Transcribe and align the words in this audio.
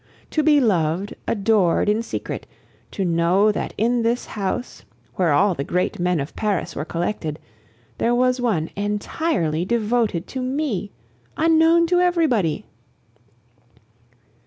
To 0.31 0.41
be 0.41 0.59
loved, 0.59 1.13
adored 1.27 1.87
in 1.87 2.01
secret; 2.01 2.47
to 2.89 3.05
know 3.05 3.51
that 3.51 3.75
in 3.77 4.01
this 4.01 4.25
house, 4.25 4.83
where 5.13 5.31
all 5.31 5.53
the 5.53 5.63
great 5.63 5.99
men 5.99 6.19
of 6.19 6.35
Paris 6.35 6.75
were 6.75 6.85
collected, 6.85 7.37
there 7.99 8.15
was 8.15 8.41
one 8.41 8.71
entirely 8.75 9.63
devoted 9.63 10.25
to 10.29 10.41
me, 10.41 10.89
unknown 11.37 11.85
to 11.85 11.99
everybody! 11.99 12.65